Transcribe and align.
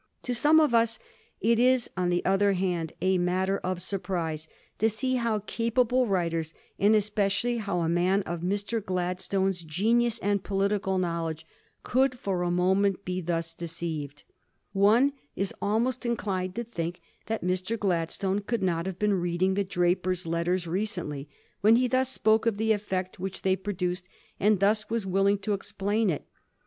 To 0.23 0.33
some 0.33 0.59
of 0.59 0.73
us 0.73 0.97
it 1.41 1.59
is, 1.59 1.87
on 1.95 2.09
the 2.09 2.25
other 2.25 2.53
hand, 2.53 2.93
a 3.03 3.19
matter 3.19 3.59
of 3.59 3.83
surprise 3.83 4.47
to 4.79 4.89
see 4.89 5.17
how 5.17 5.41
capable 5.45 6.07
writers, 6.07 6.55
and 6.79 6.95
especially 6.95 7.57
how 7.57 7.81
a 7.81 7.87
man 7.87 8.23
of 8.23 8.41
Mr. 8.41 8.83
Gladstone's 8.83 9.61
genius 9.61 10.17
and 10.17 10.43
political 10.43 10.97
knowledge, 10.97 11.45
could 11.83 12.17
for 12.17 12.41
a 12.41 12.49
moment 12.49 13.05
be 13.05 13.21
thus 13.21 13.53
decieved. 13.53 14.23
One 14.73 15.13
is 15.35 15.53
almost 15.61 16.03
inclined 16.03 16.55
to 16.55 16.63
think 16.63 16.99
that 17.27 17.43
Mr. 17.45 17.77
Gladstone 17.77 18.39
could 18.39 18.63
not 18.63 18.87
have 18.87 18.97
been 18.97 19.13
reading 19.21 19.53
the' 19.53 19.63
Drapier's 19.73 20.25
Letters' 20.25 20.65
recently, 20.65 21.29
when 21.59 21.75
he 21.75 21.87
thus 21.87 22.09
spoke 22.09 22.47
of 22.47 22.57
the 22.57 22.71
effect 22.71 23.19
which 23.19 23.43
they 23.43 23.55
produced, 23.55 24.09
and 24.39 24.59
thus 24.59 24.89
was 24.89 25.05
willing 25.05 25.37
to 25.37 25.53
explain 25.53 26.09
it. 26.09 26.25